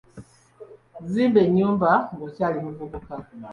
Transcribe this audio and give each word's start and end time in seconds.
Zimba 1.11 1.39
ennyumba 1.45 1.91
ng'okyali 2.15 2.57
muvubuka. 2.63 3.13